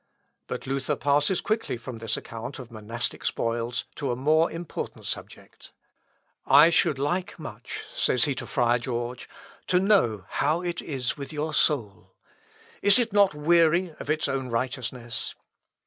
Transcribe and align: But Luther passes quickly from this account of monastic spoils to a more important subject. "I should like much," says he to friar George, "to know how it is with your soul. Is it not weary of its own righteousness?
But 0.47 0.65
Luther 0.65 0.95
passes 0.95 1.41
quickly 1.41 1.77
from 1.77 1.99
this 1.99 2.17
account 2.17 2.57
of 2.57 2.71
monastic 2.71 3.23
spoils 3.23 3.83
to 3.97 4.09
a 4.09 4.15
more 4.15 4.51
important 4.51 5.05
subject. 5.05 5.71
"I 6.47 6.71
should 6.71 6.97
like 6.97 7.37
much," 7.37 7.83
says 7.93 8.23
he 8.23 8.33
to 8.33 8.47
friar 8.47 8.79
George, 8.79 9.29
"to 9.67 9.79
know 9.79 10.25
how 10.27 10.63
it 10.63 10.81
is 10.81 11.17
with 11.19 11.31
your 11.31 11.53
soul. 11.53 12.15
Is 12.81 12.97
it 12.97 13.13
not 13.13 13.35
weary 13.35 13.93
of 13.99 14.09
its 14.09 14.27
own 14.27 14.47
righteousness? 14.47 15.35